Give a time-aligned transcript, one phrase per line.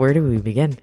[0.00, 0.78] where do we begin?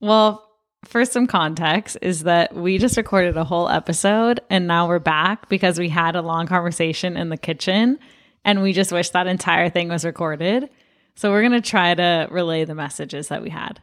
[0.00, 0.46] Well,
[0.84, 5.48] for some context, is that we just recorded a whole episode and now we're back
[5.48, 7.98] because we had a long conversation in the kitchen
[8.44, 10.68] and we just wish that entire thing was recorded.
[11.16, 13.80] So we're going to try to relay the messages that we had.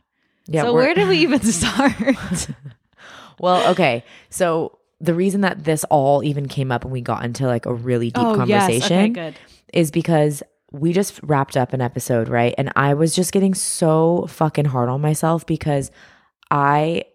[0.47, 0.63] Yeah.
[0.63, 1.93] so where did we even start?
[3.39, 4.03] Well, okay.
[4.29, 7.73] So the reason that this all even came up and we got into like a
[7.73, 9.35] really deep oh, conversation Oh, Okay, good.
[9.73, 12.53] is because we just wrapped up an episode, right?
[12.57, 15.91] And I was just getting so fucking hard on myself because
[16.51, 17.05] I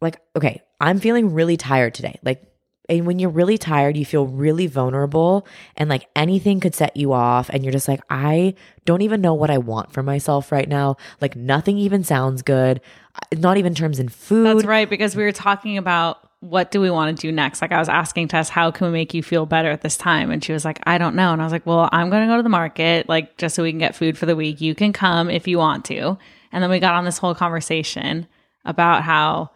[0.00, 2.18] like okay, I'm feeling really tired today.
[2.22, 2.42] Like
[2.88, 7.12] and when you're really tired, you feel really vulnerable and like anything could set you
[7.12, 8.54] off and you're just like I
[8.84, 10.96] don't even know what I want for myself right now.
[11.20, 12.80] Like nothing even sounds good.
[13.14, 14.46] Uh, not even terms in food.
[14.46, 17.62] That's right, because we were talking about what do we want to do next.
[17.62, 20.32] Like I was asking Tess, how can we make you feel better at this time?
[20.32, 21.32] And she was like, I don't know.
[21.32, 23.62] And I was like, well, I'm going to go to the market, like just so
[23.62, 24.60] we can get food for the week.
[24.60, 26.18] You can come if you want to.
[26.50, 28.26] And then we got on this whole conversation
[28.64, 29.52] about how,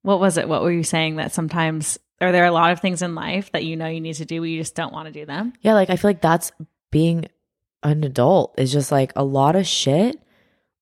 [0.00, 0.48] what was it?
[0.48, 3.64] What were you saying that sometimes are there a lot of things in life that
[3.64, 5.52] you know you need to do, but you just don't want to do them?
[5.60, 6.50] Yeah, like I feel like that's
[6.90, 7.26] being
[7.82, 10.18] an adult is just like a lot of shit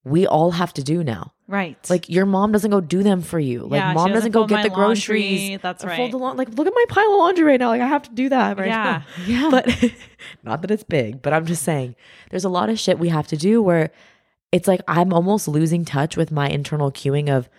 [0.05, 1.33] we all have to do now.
[1.51, 1.77] Right.
[1.89, 3.63] Like your mom doesn't go do them for you.
[3.63, 4.85] Like Yeah, mom doesn't doesn't go get the laundry.
[4.85, 5.59] groceries.
[5.61, 5.97] That's right.
[5.97, 6.37] Fold the lawn.
[6.37, 7.67] Like look at my pile of laundry right now.
[7.67, 8.83] Like I have to do that right yeah.
[8.83, 9.03] now.
[9.27, 9.49] Yeah.
[9.51, 9.91] But
[10.43, 11.95] not that it's big, but I'm just saying
[12.29, 13.91] there's a lot of shit we have to do where
[14.53, 17.49] it's like I'm almost losing touch with my internal cueing of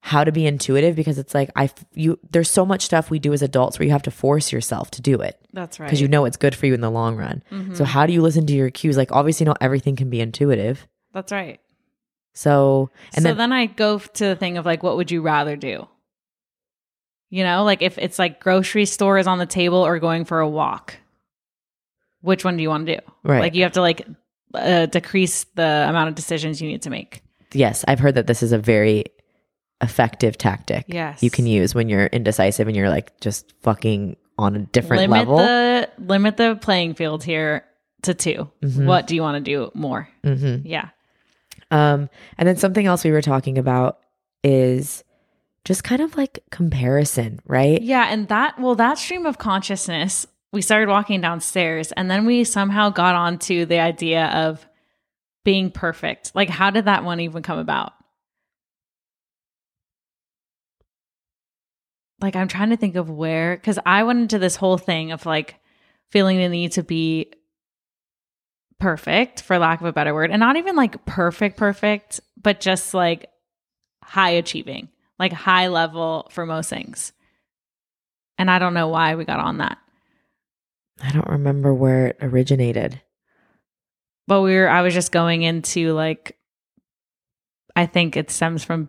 [0.00, 3.32] how to be intuitive because it's like I you there's so much stuff we do
[3.32, 5.86] as adults where you have to force yourself to do it That's right.
[5.86, 7.44] because you know it's good for you in the long run.
[7.52, 7.74] Mm-hmm.
[7.74, 8.96] So how do you listen to your cues?
[8.96, 10.86] Like obviously not everything can be intuitive.
[11.12, 11.60] That's right.
[12.38, 15.22] So and so then, then, I go to the thing of like, what would you
[15.22, 15.88] rather do?
[17.30, 20.40] You know, like if it's like grocery store is on the table or going for
[20.40, 20.98] a walk,
[22.20, 23.00] which one do you want to do?
[23.22, 23.40] Right.
[23.40, 24.06] Like you have to like
[24.52, 27.22] uh, decrease the amount of decisions you need to make.
[27.54, 29.06] yes, I've heard that this is a very
[29.80, 30.84] effective tactic.
[30.88, 31.22] Yes.
[31.22, 35.20] You can use when you're indecisive and you're like just fucking on a different limit
[35.28, 35.38] level.
[35.38, 37.64] the limit the playing field here
[38.02, 38.84] to 2 Mhm.
[38.86, 40.08] What do you want to do more?
[40.22, 40.90] hmm Yeah.
[41.70, 43.98] Um, and then something else we were talking about
[44.44, 45.02] is
[45.64, 47.82] just kind of like comparison, right?
[47.82, 52.44] Yeah, and that well, that stream of consciousness, we started walking downstairs, and then we
[52.44, 54.66] somehow got onto the idea of
[55.44, 56.32] being perfect.
[56.34, 57.92] Like, how did that one even come about?
[62.20, 65.26] Like, I'm trying to think of where, because I went into this whole thing of
[65.26, 65.56] like
[66.10, 67.32] feeling the need to be
[68.78, 72.94] perfect, for lack of a better word, and not even like perfect, perfect, but just
[72.94, 73.28] like
[74.02, 74.88] high achieving,
[75.18, 77.12] like high level for most things.
[78.38, 79.78] And I don't know why we got on that.
[81.02, 83.00] I don't remember where it originated.
[84.26, 86.36] But we were I was just going into like
[87.74, 88.88] I think it stems from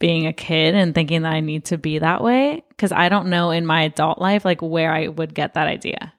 [0.00, 3.28] being a kid and thinking that I need to be that way cuz I don't
[3.28, 6.13] know in my adult life like where I would get that idea.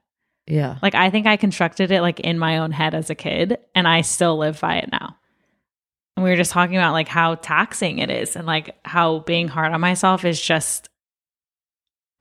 [0.47, 0.77] Yeah.
[0.81, 3.87] Like I think I constructed it like in my own head as a kid and
[3.87, 5.17] I still live by it now.
[6.15, 9.47] And we were just talking about like how taxing it is and like how being
[9.47, 10.89] hard on myself is just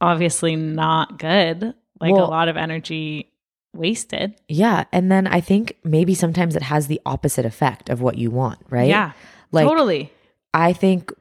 [0.00, 1.74] obviously not good.
[2.00, 3.30] Like Well- a lot of energy
[3.74, 4.34] wasted.
[4.48, 4.84] Yeah.
[4.92, 8.60] And then I think maybe sometimes it has the opposite effect of what you want,
[8.70, 8.88] right?
[8.88, 9.12] Yeah.
[9.52, 10.12] Like totally.
[10.52, 11.12] I think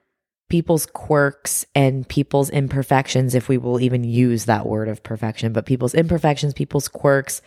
[0.54, 5.66] people's quirks and people's imperfections, if we will even use that word of perfection, but
[5.66, 7.42] people's imperfections, people's quirks,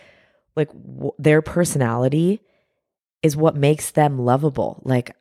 [0.57, 2.41] like w- their personality
[3.23, 4.83] is what makes them lovable.
[4.85, 5.15] Like,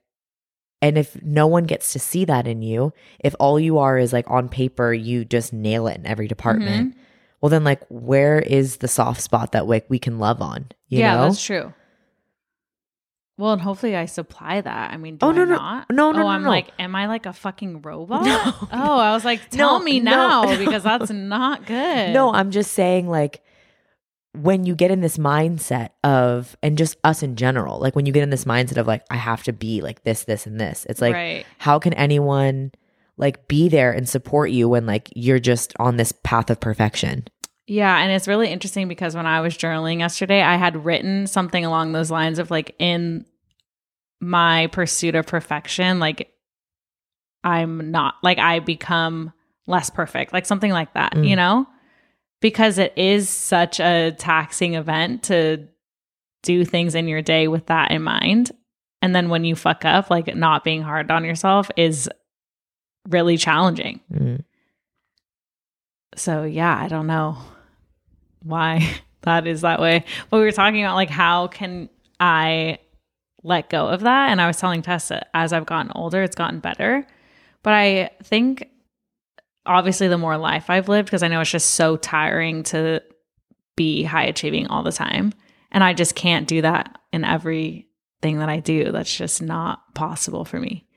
[0.82, 4.12] and if no one gets to see that in you, if all you are is
[4.12, 7.00] like on paper, you just nail it in every department, mm-hmm.
[7.40, 10.70] well, then like, where is the soft spot that like we can love on?
[10.88, 11.26] You yeah, know?
[11.26, 11.72] that's true.
[13.38, 14.94] Well, and hopefully I supply that.
[14.94, 15.56] I mean, do Oh, I no, no.
[15.56, 15.90] not?
[15.90, 16.50] No, no, oh, no, I'm no.
[16.50, 18.24] like, am I like a fucking robot?
[18.24, 18.54] No.
[18.72, 20.12] Oh, I was like, tell No, me no.
[20.12, 22.14] now because that's not good.
[22.14, 23.42] No, I'm just saying, like,
[24.34, 28.14] when you get in this mindset of, and just us in general, like when you
[28.14, 30.86] get in this mindset of, like, I have to be like this, this, and this,
[30.90, 31.46] it's like, right.
[31.58, 32.72] how can anyone
[33.18, 37.26] like be there and support you when like you're just on this path of perfection?
[37.68, 41.66] Yeah, and it's really interesting because when I was journaling yesterday, I had written something
[41.66, 43.26] along those lines of like in
[44.22, 46.32] my pursuit of perfection, like
[47.44, 49.34] I'm not like I become
[49.68, 51.28] less perfect, like something like that, Mm.
[51.28, 51.68] you know?
[52.42, 55.68] Because it is such a taxing event to
[56.44, 58.52] do things in your day with that in mind.
[59.02, 62.08] And then when you fuck up, like not being hard on yourself is
[63.10, 64.02] really challenging.
[64.14, 64.44] Mm.
[66.16, 67.38] So yeah, I don't know
[68.46, 70.06] why that is that way.
[70.30, 71.90] But we were talking about like how can
[72.20, 72.80] I
[73.44, 74.32] let go of that.
[74.32, 77.06] And I was telling Tessa as I've gotten older, it's gotten better.
[77.64, 78.70] But I think
[79.66, 83.02] obviously the more life I've lived, because I know it's just so tiring to
[83.76, 85.34] be high achieving all the time.
[85.72, 88.92] And I just can't do that in everything that I do.
[88.92, 90.88] That's just not possible for me.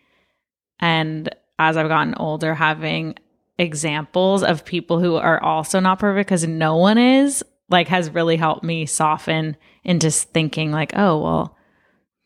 [0.80, 1.28] And
[1.58, 3.16] as I've gotten older, having
[3.58, 8.36] examples of people who are also not perfect because no one is like has really
[8.36, 11.56] helped me soften into thinking like oh well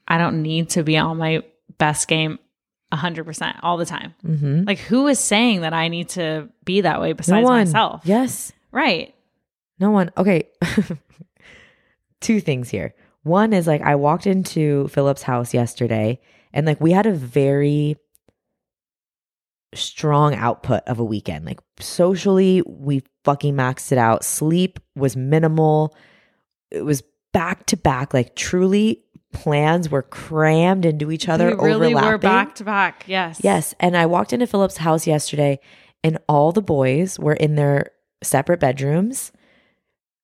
[0.07, 1.43] i don't need to be on my
[1.79, 2.39] best game
[2.93, 4.65] 100% all the time Mm-hmm.
[4.67, 7.61] like who is saying that i need to be that way besides no one.
[7.67, 8.53] myself Yes.
[8.71, 9.15] right
[9.81, 10.11] No one.
[10.17, 10.49] Okay.
[12.21, 12.95] Two things here.
[13.25, 16.21] One is like I walked into Philip's house yesterday
[16.53, 17.97] and like we had a very
[19.75, 21.45] strong output of a weekend.
[21.45, 24.25] Like socially, we fucking maxed it out.
[24.25, 25.97] Sleep was minimal.
[26.71, 27.03] It was
[27.33, 28.13] back to back.
[28.15, 31.53] Like truly plans were crammed into each other.
[31.53, 31.65] Overlapping.
[31.65, 33.75] we really were back to back yes Yes.
[33.81, 35.59] And I walked into Philip's house yesterday
[36.05, 37.91] and all the boys were in their
[38.23, 39.33] separate bedrooms.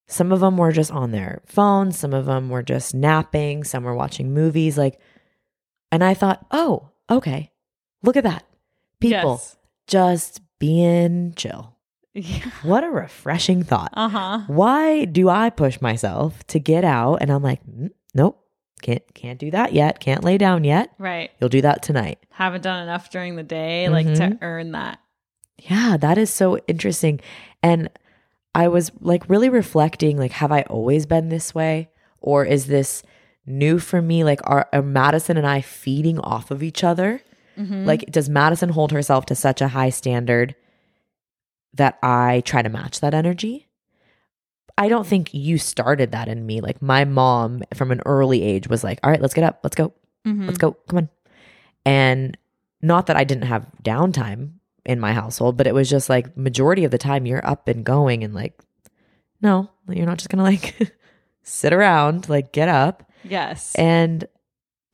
[0.06, 3.84] Some of them were just on their phones, some of them were just napping, some
[3.84, 4.78] were watching movies.
[4.78, 4.98] Like,
[5.92, 7.52] and I thought, oh, okay,
[8.02, 8.47] look at that.
[9.00, 9.56] People Yes.
[9.86, 11.74] just being chill.
[12.14, 12.50] yeah.
[12.62, 13.90] What a refreshing thought.
[13.94, 17.16] uh-huh Why do I push myself to get out?
[17.20, 18.40] And I'm like, "Mm, nope,
[18.82, 20.00] can't can't do that yet.
[20.00, 20.90] Can't lay down yet.
[20.98, 22.18] right You'll do that tonight.
[22.30, 24.38] haven't done enough during the day like to Mhm.
[24.42, 24.98] earn that
[25.58, 27.20] Yeah, that is so interesting.
[27.62, 27.88] And
[28.54, 31.88] I was like really reflecting like have I always been this way
[32.20, 33.02] or is this
[33.46, 37.20] new for me like are, are Madison and I feeding off of each other?
[37.58, 37.86] Mhm.
[37.86, 40.54] Like does Madison hold herself to such a high standard
[41.74, 43.66] that I try to match that energy?
[44.76, 46.60] I don't think you started that in me.
[46.60, 49.60] Like my mom from an early age was like, "All right, let's get up.
[49.64, 49.92] Let's go.
[50.26, 50.46] Mhm.
[50.46, 50.72] Let's go.
[50.88, 51.08] Come on.
[51.84, 52.36] And
[52.80, 54.52] not that I didn't have downtime
[54.84, 57.84] in my household, but it was just like majority of the time you're up and
[57.84, 58.58] going and like,
[59.42, 60.76] no, you're not just gonna like
[61.42, 63.10] sit around, like get up.
[63.24, 64.24] yes And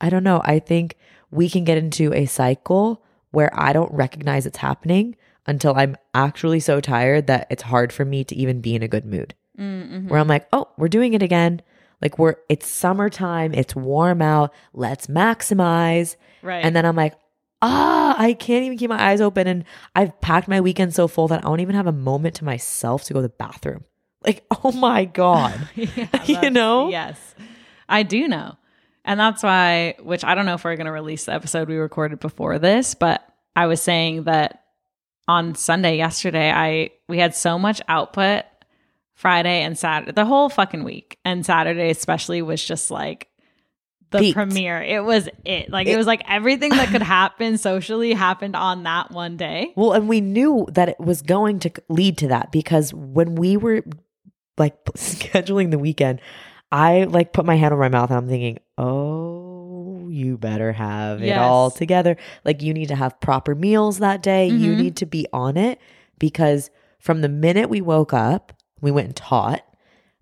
[0.01, 0.41] I don't know.
[0.45, 0.97] I think
[1.35, 5.17] we can get into a cycle where I don't recognize it's happening
[5.47, 8.89] until I'm actually so tired that it's hard for me to even be in a
[8.89, 10.09] good mood Mm-hmm.
[10.09, 11.63] where I'm like, oh, we're doing it again.
[12.03, 16.17] Like we're it's summertime, it's warm out, let's maximize.
[16.43, 17.15] right And then I'm like,
[17.63, 19.47] ah, I can't even keep my eyes open.
[19.47, 19.65] And
[19.95, 23.05] I've packed my weekend so full that I don't even have a moment to myself
[23.05, 23.85] to go to the bathroom.
[24.25, 25.69] Like, oh my God.
[25.77, 26.09] Yeah,
[26.43, 26.89] You know?
[26.91, 27.35] Yes,
[27.89, 28.57] I do know.
[29.05, 31.77] And that's why, which I don't know if we're going to release the episode we
[31.77, 33.23] recorded before this, but
[33.55, 34.65] I was saying that
[35.29, 38.45] on Sunday yesterday, I we had so much output
[39.15, 43.29] Friday and Saturday, the whole fucking week, and Saturday especially was just like
[44.11, 44.35] the Peaked.
[44.37, 44.83] premiere.
[44.83, 45.71] It was it.
[45.71, 49.73] Like it, It- was like everything that could happen socially happened on that one day.
[49.77, 53.57] Well, and we knew that it was going to lead to that because when we
[53.57, 53.83] were
[54.59, 56.21] like scheduling the weekend,
[56.75, 61.23] I like put my hand over my mouth and I'm thinking, oh, you better have
[61.23, 62.17] it all together.
[62.45, 64.49] Like you need to have proper meals that day.
[64.49, 64.79] You Mhm.
[64.79, 65.79] need to be on it
[66.19, 69.63] because from the minute we woke up, we went and taught.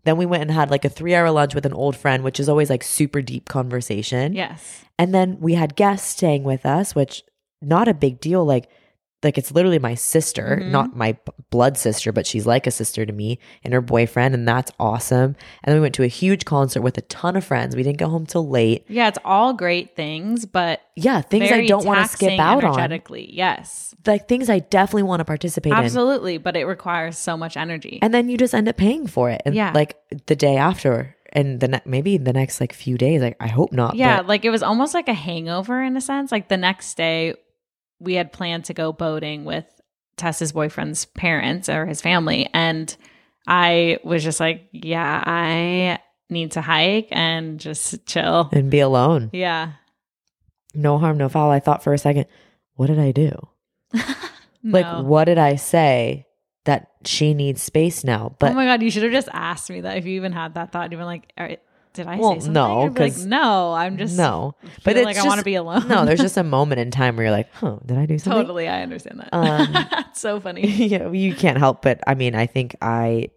[0.04, 2.38] Then we went and had like a three hour lunch with an old friend, which
[2.40, 4.34] is always like super deep conversation.
[4.34, 4.84] Yes.
[4.98, 7.22] And then we had guests staying with us, which
[7.62, 8.44] not a big deal.
[8.44, 8.68] Like,
[9.22, 10.70] like it's literally my sister, Mhm.
[10.70, 11.16] not my
[11.50, 15.36] blood sister, but she's like a sister to me and her boyfriend, and that's awesome.
[15.62, 17.76] And then we went to a huge concert with a ton of friends.
[17.76, 18.84] We didn't go home till late.
[18.88, 22.70] Yeah, it's all great things, but Yeah, things I don't want to skip out on.
[22.74, 23.28] energetically.
[23.32, 23.94] Yes.
[24.06, 25.78] Like things I definitely want to participate in.
[25.78, 27.98] Absolutely, but it requires so much energy.
[28.02, 29.42] And then you just end up paying for it.
[29.44, 29.72] And Yeah.
[29.74, 33.22] like the day after, and the ne- maybe the next like few days.
[33.22, 33.94] Like I hope not.
[33.94, 36.30] yeah, but- like it was almost like a hangover in a sense.
[36.30, 37.34] Like the next day,
[38.02, 39.64] we had planned to go boating with
[40.16, 42.48] Tessa's boyfriend's parents or his family.
[42.52, 42.94] And
[43.46, 45.98] I was just like, yeah, I
[46.30, 48.48] need to hike and just chill.
[48.52, 49.30] and be alone.
[49.32, 49.72] Yeah.
[50.74, 51.50] No harm, no foul.
[51.50, 52.26] I thought for a second,
[52.74, 53.48] what did I do?
[54.64, 56.28] Like, what did I say
[56.66, 58.36] that she needs space now?
[58.38, 60.54] But oh my God, you should have just asked me that if you even had
[60.54, 60.92] that thought.
[60.92, 61.60] You'd been like, "All right,
[61.94, 62.52] did I Well, say something?
[62.54, 65.44] no, You'd be like, no, I'm just no, but it's like just, I want to
[65.44, 65.88] be alone.
[65.88, 68.42] no, there's just a moment in time where you're like, huh, did I do something?
[68.42, 68.68] totally.
[68.68, 69.28] I understand that.
[69.32, 70.66] Um, It's so funny.
[70.66, 73.28] yeah, you can't help but I mean, I think I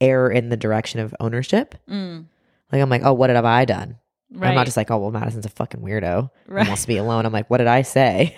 [0.00, 1.74] err in the direction of ownership.
[1.88, 2.26] Mm,
[2.72, 3.98] Like I'm like, oh, what have I done?
[4.32, 4.48] right.
[4.48, 6.30] I'm not just like, oh, well, Madison's a fucking weirdo.
[6.48, 6.66] right.
[6.66, 7.24] wants to be alone.
[7.26, 8.34] I'm like, what did I say?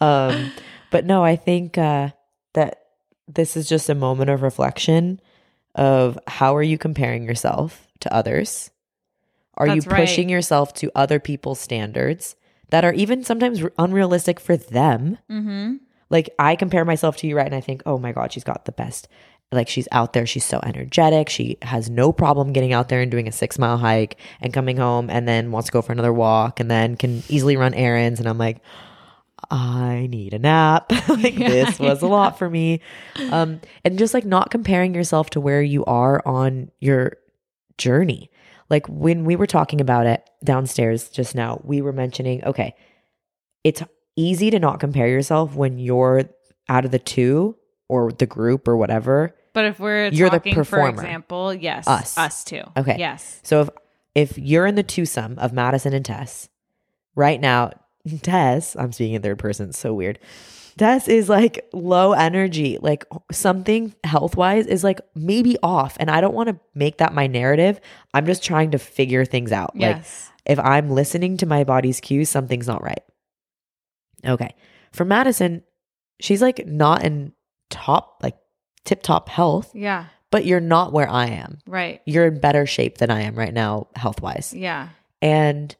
[0.00, 0.52] um,
[0.90, 2.10] but no, I think uh,
[2.54, 2.80] that
[3.28, 5.20] this is just a moment of reflection
[5.74, 8.70] of how are you comparing yourself to others?
[9.54, 10.00] Are That's you right.
[10.00, 12.36] pushing yourself to other people's standards
[12.70, 15.18] that are even sometimes unrealistic for them?
[15.30, 15.76] Mm-hmm.
[16.10, 17.46] Like I compare myself to you, right?
[17.46, 19.08] And I think, oh my God, she's got the best.
[19.50, 21.28] Like she's out there, she's so energetic.
[21.28, 24.78] She has no problem getting out there and doing a six mile hike and coming
[24.78, 28.18] home and then wants to go for another walk and then can easily run errands.
[28.18, 28.62] And I'm like,
[29.50, 30.90] I need a nap.
[31.08, 32.80] like this was a lot for me.
[33.30, 37.18] Um, and just like not comparing yourself to where you are on your
[37.78, 38.30] journey.
[38.70, 42.74] Like when we were talking about it downstairs just now, we were mentioning, okay,
[43.64, 43.82] it's
[44.16, 46.24] easy to not compare yourself when you're
[46.68, 47.56] out of the two
[47.88, 49.34] or the group or whatever.
[49.52, 51.02] But if we're You're the talking, for performer.
[51.02, 52.16] example, yes, Us.
[52.16, 52.62] us too.
[52.76, 52.96] Okay.
[52.98, 53.40] Yes.
[53.42, 53.68] So if
[54.14, 56.48] if you're in the twosome of Madison and Tess,
[57.14, 57.70] right now,
[58.22, 60.18] Tess, I'm speaking in third person, it's so weird.
[60.78, 65.96] Tess is like low energy, like something health wise is like maybe off.
[66.00, 67.80] And I don't want to make that my narrative.
[68.14, 69.74] I'm just trying to figure things out.
[69.76, 70.30] Like Yes.
[70.46, 73.02] if I'm listening to my body's cues, something's not right.
[74.26, 74.54] Okay.
[74.92, 75.62] For Madison,
[76.20, 77.32] she's like not in
[77.70, 78.36] top, like
[78.84, 80.06] tip top health, yeah.
[80.30, 81.58] but you're not where I am.
[81.66, 82.00] Right.
[82.06, 84.54] You're in better shape than I am right now, health wise.
[84.56, 84.88] Yeah.
[85.20, 85.74] And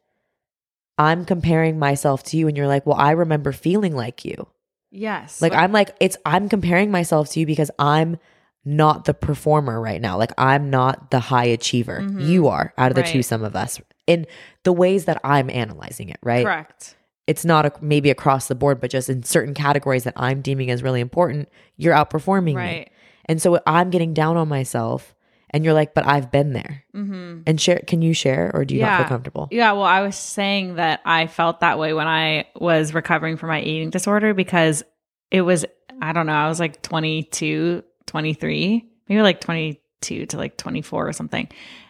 [0.99, 4.47] I'm comparing myself to you, and you're like, well, I remember feeling like you.
[4.93, 5.41] Yes.
[5.43, 8.19] Like, I'm like, it's, I'm comparing myself to you because I'm
[8.65, 10.17] not the performer right now.
[10.19, 12.01] Like, I'm not the high achiever.
[12.01, 12.27] Mhm.
[12.29, 14.27] You are out of the two, some of us in
[14.65, 16.45] the ways that I'm analyzing it, right?
[16.45, 16.97] correct.
[17.27, 20.71] It's not a, maybe across the board, but just in certain categories that I'm deeming
[20.71, 22.57] as really important, you're outperforming me.
[22.57, 22.91] Right.
[23.27, 25.15] And so I'm getting down on myself,
[25.53, 26.85] and you're like, but I've been there.
[26.95, 27.43] Mm-hmm.
[27.47, 29.49] And share, can you share or do you not feel comfortable?
[29.51, 33.49] Yeah, well, I was saying that I felt that way when I was recovering from
[33.49, 34.83] my eating disorder because
[35.31, 35.65] it was,
[36.01, 41.13] I don't know, I was like 22, 23, maybe like 22 to like 24 or
[41.13, 41.49] something.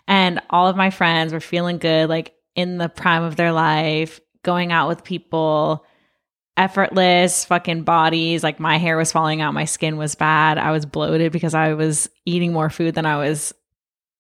[0.09, 4.21] And all of my friends were feeling good, like in the prime of their life,
[4.43, 5.85] going out with people,
[6.57, 8.43] effortless fucking bodies.
[8.43, 10.59] Like my hair was falling out, my skin was bad.
[10.59, 13.55] I was bloated because I was eating more food than I was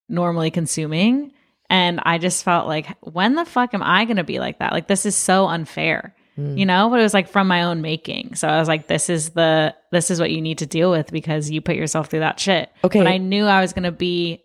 [0.08, 1.32] normally consuming.
[1.70, 4.72] And I just felt like, when the fuck am I going to be like that?
[4.72, 6.58] Like, this is so unfair, Mm.
[6.58, 6.88] you know?
[6.88, 8.36] But it was like from my own making.
[8.36, 11.12] So I was like, this is the, this is what you need to deal with
[11.12, 12.70] because you put yourself through that shit.
[12.84, 13.00] Okay.
[13.00, 14.42] But I knew I was going to be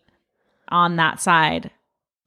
[0.70, 1.72] on that side.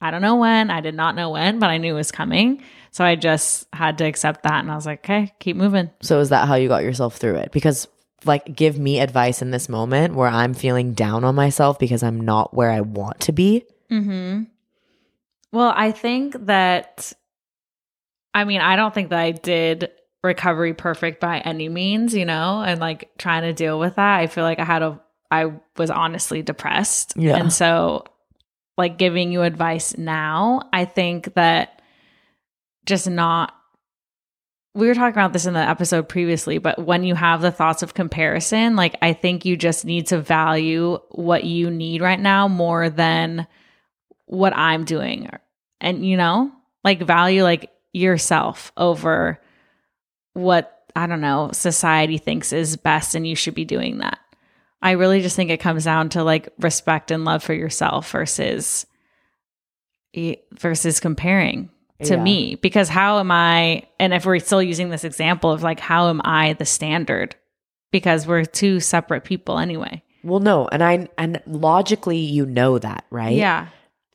[0.01, 0.69] I don't know when.
[0.69, 2.63] I did not know when, but I knew it was coming.
[2.91, 4.59] So I just had to accept that.
[4.59, 5.89] And I was like, okay, keep moving.
[6.01, 7.51] So is that how you got yourself through it?
[7.51, 7.87] Because
[8.25, 12.19] like give me advice in this moment where I'm feeling down on myself because I'm
[12.21, 13.63] not where I want to be.
[13.89, 14.43] Hmm.
[15.51, 17.13] Well, I think that.
[18.33, 19.89] I mean, I don't think that I did
[20.23, 24.19] recovery perfect by any means, you know, and like trying to deal with that.
[24.19, 24.99] I feel like I had a.
[25.29, 27.37] I was honestly depressed, Yeah.
[27.37, 28.03] and so
[28.77, 31.81] like giving you advice now, I think that
[32.85, 33.53] just not.
[34.73, 37.83] We were talking about this in the episode previously, but when you have the thoughts
[37.83, 42.47] of comparison, like I think you just need to value what you need right now
[42.47, 43.47] more than
[44.27, 45.29] what I'm doing.
[45.81, 46.53] And you know,
[46.85, 49.41] like value like yourself over
[50.33, 54.19] what I don't know, society thinks is best and you should be doing that.
[54.81, 58.85] I really just think it comes down to like respect and love for yourself versus
[60.59, 61.69] versus comparing
[62.03, 62.23] to Yeah.
[62.23, 66.09] me because how am I and if we're still using this example of like how
[66.09, 67.35] am I the standard
[67.91, 70.01] because we're two separate people anyway.
[70.23, 73.35] Well, no, and I and logically you know that, right?
[73.35, 73.67] Yeah.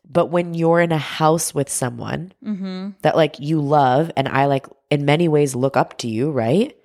[0.08, 2.94] But when you're in a house with someone Mhm.
[3.02, 6.76] that like you love and I like in many ways look up to you, right?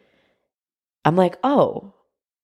[1.05, 1.93] I'm like, "Oh,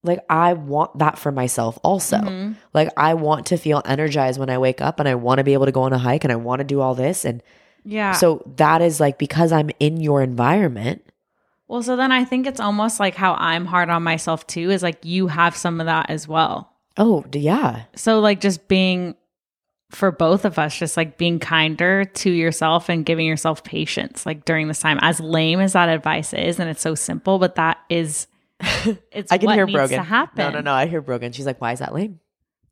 [0.08, 2.56] like I want that for myself also." Mhm.
[2.74, 5.54] Like I want to feel energized when I wake up and I want to be
[5.54, 7.42] able to go on a hike and I want to do all this and
[7.84, 8.12] Yeah.
[8.12, 11.04] So that is like because I'm in your environment.
[11.70, 14.84] Well, so then I think it's almost like how I'm hard on myself too is
[14.84, 16.72] like you have some of that as well.
[16.98, 17.84] Oh, yeah.
[17.96, 19.16] So like just being
[19.90, 24.44] for both of us just like being kinder to yourself and giving yourself patience like
[24.44, 25.00] during this time.
[25.02, 28.28] As lame as that advice is and it's so simple, but that is
[29.12, 30.00] it's I can hear Brogan.
[30.00, 30.38] to happen.
[30.38, 30.74] No, no, no.
[30.74, 31.32] I hear Brogan.
[31.32, 32.20] She's like, "Why is that lame?"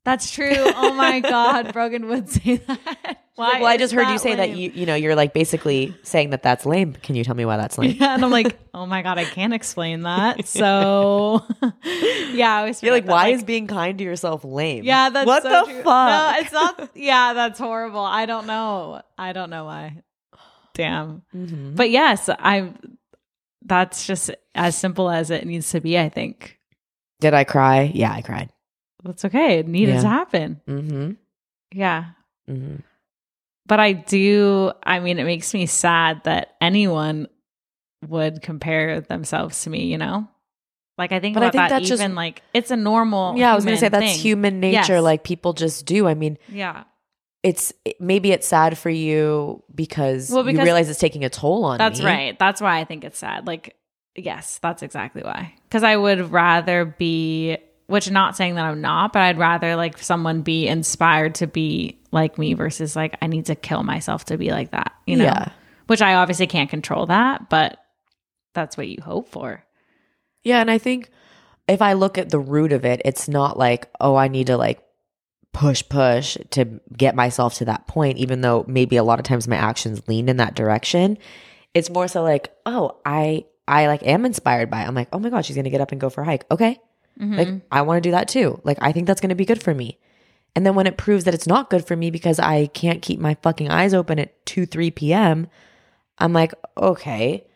[0.03, 0.53] That's true.
[0.55, 3.21] Oh my god, Brogan would say that.
[3.35, 6.29] Why well, I just heard you say that you, you know, you're like basically saying
[6.29, 6.93] that that's lame.
[6.93, 7.97] Can you tell me why that's lame?
[7.99, 10.47] Yeah, and I'm like, oh my god, I can't explain that.
[10.47, 11.43] So,
[12.31, 14.85] yeah, I always You're like, that, why like, is being kind to yourself lame?
[14.85, 15.83] Yeah, that's what so the true.
[15.83, 15.85] fuck.
[15.85, 16.89] No, it's not.
[16.95, 17.99] Yeah, that's horrible.
[17.99, 19.01] I don't know.
[19.17, 20.03] I don't know why.
[20.73, 21.23] Damn.
[21.35, 21.75] Mhm.
[21.75, 22.71] But yes, I.
[23.65, 25.97] That's just as simple as it needs to be.
[25.97, 26.59] I think
[27.19, 27.91] Did I cry?
[27.93, 28.49] Yeah, I cried.
[29.03, 29.59] that's okay.
[29.59, 30.01] It needed Yeah.
[30.01, 30.61] to happen.
[30.67, 31.11] Mm-hmm.
[31.73, 32.05] Yeah.
[32.49, 32.75] Mm-hmm.
[33.65, 34.71] but I do.
[34.83, 37.27] I mean, it makes me sad that anyone
[38.07, 39.85] would compare themselves to me.
[39.87, 40.27] You know,
[40.99, 43.35] like I think But I think that that's even just- like it's a normal.
[43.37, 44.19] Yeah, I was going to say that's thing.
[44.19, 44.93] human nature.
[44.95, 45.03] Yes.
[45.03, 46.07] Like people just do.
[46.07, 46.83] I mean, Yeah,
[47.45, 51.77] it's maybe it's sad for you because, Well, you realize it's taking a toll on
[51.77, 52.05] that's me.
[52.05, 52.39] right.
[52.39, 53.45] That's why I think it's sad.
[53.45, 53.75] Like,
[54.15, 55.53] yes, that's exactly why.
[55.69, 59.99] Because I would rather be, which not saying that I'm not, but I'd rather like
[59.99, 64.37] someone be inspired to be like me versus like I need to kill myself to
[64.37, 64.93] be like that.
[65.05, 65.49] You know, Yeah.
[65.85, 67.77] which I obviously can't control that, but
[68.55, 69.63] that's what you hope for.
[70.43, 71.11] Yeah, and I think
[71.67, 74.57] if I look at the root of it, it's not like, oh, I need to
[74.57, 74.81] like
[75.55, 79.47] push push to get myself to that point even though maybe a lot of times
[79.47, 81.17] my actions lean in that direction.
[81.73, 84.87] It's more so like, oh, I I like am inspired by it.
[84.87, 86.45] I'm like, "Oh my god, she's going to get up and go for a hike."
[86.51, 86.77] Okay.
[87.19, 87.37] Mm-hmm.
[87.37, 88.59] Like I want to do that too.
[88.65, 89.97] Like I think that's going to be good for me.
[90.57, 93.19] And then when it proves that it's not good for me because I can't keep
[93.19, 95.47] my fucking eyes open at 2 3 p.m.,
[96.17, 97.47] I'm like, "Okay,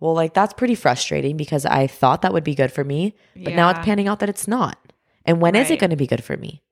[0.00, 3.54] well, like that's pretty frustrating because I thought that would be good for me, but
[3.54, 4.76] now it's panning out that it's not.
[5.24, 6.62] And when is it going to be good for me?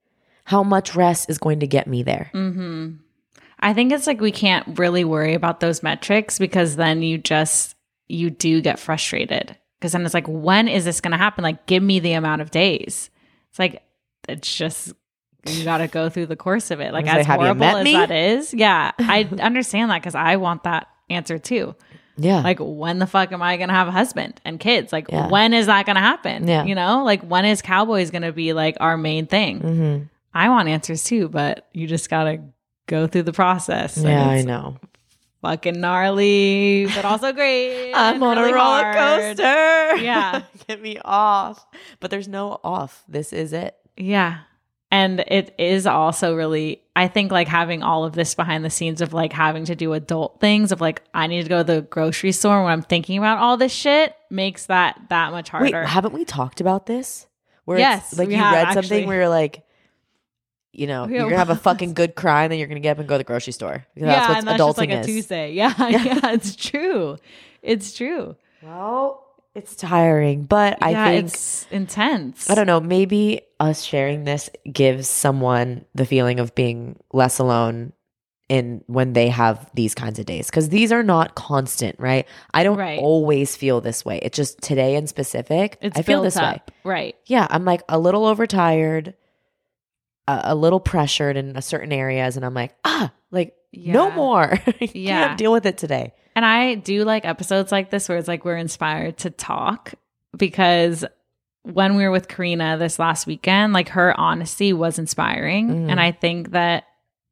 [0.47, 2.31] How much rest is going to get me there?
[2.33, 2.93] Mm-hmm.
[3.59, 7.75] I think it's like we can't really worry about those metrics because then you just
[8.07, 11.43] you do get frustrated because then it's like when is this going to happen?
[11.43, 13.09] Like give me the amount of days.
[13.49, 13.83] It's like
[14.29, 14.93] it's just
[15.45, 16.93] you got to go through the course of it.
[16.93, 20.37] Like was like, as horrible as me?" that is, yeah, I understand that because I
[20.37, 21.75] want that answer too.
[22.15, 22.39] Yeah.
[22.41, 24.93] Like when the fuck am I going to have a husband and kids?
[24.93, 25.27] Like Yeah.
[25.27, 26.47] when is that going to happen?
[26.47, 26.63] Yeah.
[26.63, 29.59] you know, like when is Cowboys going to be like our main thing?
[29.59, 29.97] hmm
[30.37, 32.41] I want answers too, but you just gotta
[32.87, 33.97] go through the process.
[33.97, 34.77] Yeah, I know.
[35.41, 37.91] Fucking gnarly, but also great.
[37.95, 38.95] I'm on really a roller hard.
[39.37, 39.95] coaster.
[40.03, 40.43] Yeah.
[40.67, 41.65] Get me off.
[41.99, 43.03] But there's no off.
[43.07, 43.75] This is it.
[43.95, 44.39] Yeah.
[44.91, 49.01] And it is also really, I think, like having all of this behind the scenes
[49.01, 51.81] of like having to do adult things of like, I need to go to the
[51.81, 55.83] grocery store when I'm thinking about all this shit makes that that much Wait, harder.
[55.87, 57.27] haven't we talked about this?
[57.65, 58.81] Where Yes, it's like you read actually.
[58.83, 59.63] something where you're like,
[60.77, 62.91] you know, Yeah, you're gonna have a fucking good cry, and then you're gonna get
[62.91, 63.85] up and go to the grocery store.
[63.95, 65.05] Yeah, that's what and that's just like a is.
[65.05, 65.51] Tuesday.
[65.53, 67.17] Yeah, yeah, it's true.
[67.61, 68.35] It's true.
[68.61, 69.23] Well,
[69.55, 72.49] it's tiring, but I yeah, think it's intense.
[72.49, 72.79] I don't know.
[72.79, 77.93] Maybe us sharing this gives someone the feeling of being less alone
[78.49, 82.25] in when they have these kinds of days because these are not constant, right?
[82.53, 82.99] I don't Right.
[82.99, 84.19] always feel this way.
[84.21, 85.77] It's just today in specific.
[85.81, 86.43] It's I feel this way.
[86.43, 86.71] up.
[86.85, 87.15] Right.
[87.25, 89.15] Yeah, I'm like a little overtired,
[90.27, 94.15] a, a little pressured in a certain areas, and I'm like, ah, like no Yeah.
[94.15, 94.59] more.
[94.93, 95.35] Yeah.
[95.35, 96.13] deal with it today.
[96.35, 99.93] And I do like episodes like this where it's like we're inspired to talk
[100.37, 101.03] because
[101.63, 105.69] when we were with Karina this last weekend, like her honesty was inspiring.
[105.69, 105.91] Mhm.
[105.91, 106.85] And I think that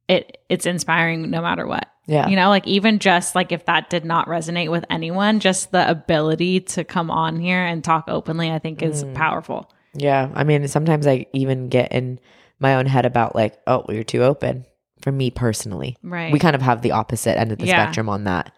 [0.08, 1.86] it it's inspiring no matter what.
[2.08, 5.72] Yeah, You know, like even just like if that did not resonate with anyone, just
[5.72, 9.14] the ability to come on here and talk openly, I think is Mm.
[9.14, 9.68] powerful.
[9.94, 12.20] Yeah, I mean, sometimes I even get in
[12.58, 14.64] my own head about like, oh, well, you're too open.
[15.02, 16.32] For me personally, Right.
[16.32, 17.82] we kind of have the opposite end of the Yeah.
[17.84, 18.52] spectrum on that.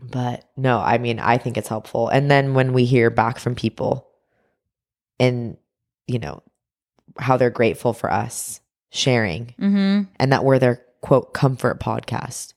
[0.00, 2.08] But no, I mean, I think it's helpful.
[2.08, 4.06] And then when we hear back from people,
[5.18, 5.56] and
[6.06, 6.42] you know
[7.18, 8.60] how they're grateful for us
[8.90, 10.02] sharing, mm-hmm.
[10.20, 12.52] and that we're their quote comfort podcast.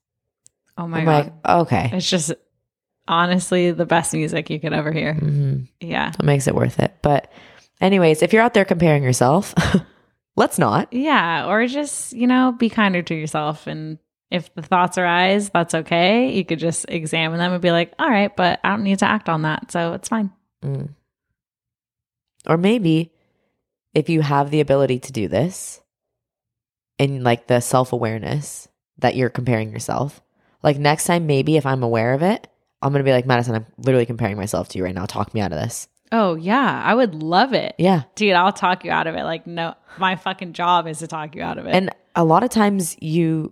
[0.77, 1.25] Oh my I'm god.
[1.45, 2.33] like, okay, it's just
[3.07, 5.13] honestly the best music you could ever hear.
[5.13, 6.09] hmm Yeah.
[6.11, 6.93] that makes it worth it.
[7.01, 7.31] But,
[7.81, 9.53] anyways, if you're out there comparing yourself,
[10.35, 10.91] let's not.
[10.91, 13.67] Yeah, or just, you know, be kinder to yourself.
[13.67, 13.99] And
[14.31, 16.31] if the thoughts arise, that's okay.
[16.33, 19.09] You could just examine them and be like, all right, but I don't need to
[19.09, 19.71] act on that.
[19.71, 20.31] So it's fine.
[20.63, 20.89] Mm.
[22.47, 23.11] Or maybe
[23.93, 25.81] if you have the ability to do this
[26.97, 28.67] and like the self awareness
[28.99, 30.21] that you're comparing yourself,
[30.61, 32.47] like next time, maybe if I'm aware of it,
[32.81, 35.05] I'm going to be like, Madison, I'm literally comparing myself to you right now.
[35.05, 35.87] Talk me out of this.
[36.11, 36.81] Oh, yeah.
[36.83, 37.75] I would love it.
[37.77, 38.03] Yeah.
[38.15, 39.23] Dude, I'll talk you out of it.
[39.23, 41.75] Like, no, my fucking job is to talk you out of it.
[41.75, 43.51] And a lot of times you,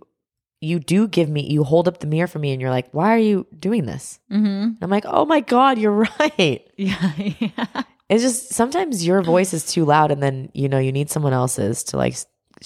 [0.60, 3.14] you do give me, you hold up the mirror for me and you're like, why
[3.14, 4.18] are you doing this?
[4.30, 4.46] mm-hmm.
[4.46, 6.68] And I'm like, oh my God, you're right.
[6.76, 7.82] yeah, yeah.
[8.08, 11.34] It's just sometimes your voice is too loud and then, you know, you need someone
[11.34, 12.16] else's to like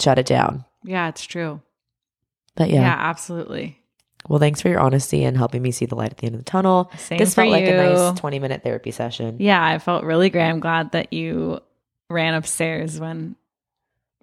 [0.01, 0.65] shut it down.
[0.85, 1.61] Yeah, it's true.
[2.55, 2.97] But Yeah, yeah.
[2.99, 3.82] absolutely.
[4.29, 6.41] Well, thanks for your honesty and helping me see the light at the end of
[6.41, 6.91] the tunnel.
[6.97, 9.37] Same this felt like a nice 20 minute therapy session.
[9.41, 10.45] Yeah, I felt really great.
[10.49, 11.61] I'm glad that you
[12.09, 13.37] ran upstairs when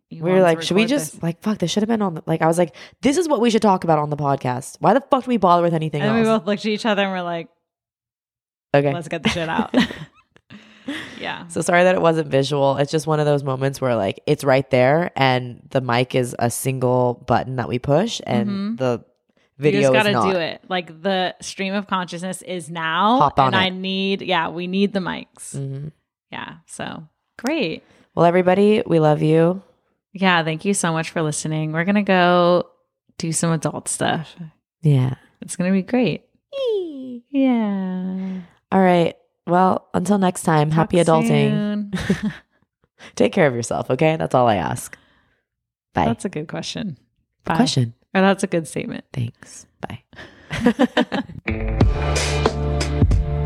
[0.10, 1.24] you we were like, should we just this.
[1.24, 1.58] like fuck?
[1.60, 2.16] This should have been on.
[2.16, 4.78] The, like, I was like, this is what we should talk about on the podcast.
[4.80, 7.04] Why the fuck do we bother with anything And we both looked at each other
[7.04, 7.50] and we're like,
[8.74, 9.76] okay, let's get the shit out.
[11.20, 11.48] Yeah.
[11.50, 12.78] So sorry that it wasn't visual.
[12.78, 16.36] It's just one of those moments where like it's right there and the mic is
[16.40, 18.78] a single button that we push and Mhm.
[18.78, 19.04] the
[19.60, 20.32] you just gotta not.
[20.32, 20.62] do it.
[20.70, 23.60] Like the stream of consciousness is now, Hop on and it.
[23.60, 24.22] I need.
[24.22, 25.56] Yeah, we need the mics.
[25.56, 25.92] Mhm.
[26.32, 26.56] Yeah.
[26.68, 27.04] So
[27.38, 27.84] great.
[28.16, 29.62] Well, everybody, we love you.
[30.14, 30.44] Yeah.
[30.44, 31.72] Thank you so much for listening.
[31.74, 32.68] We're gonna go
[33.18, 34.36] do some adult stuff.
[34.82, 35.16] Yeah.
[35.42, 36.24] It's gonna be great.
[37.32, 38.42] Yeah.
[38.72, 39.16] All right.
[39.48, 41.94] Well, until next time, happy adulting.
[43.16, 44.16] Take care of yourself, okay?
[44.18, 44.98] That's all I ask.
[45.94, 46.06] Bye.
[46.06, 46.98] That's a good question.
[47.46, 47.56] Bye.
[47.56, 47.94] question.
[48.16, 49.06] Oh, that's a good statement.
[49.14, 49.68] Thanks.
[49.82, 50.04] Bye.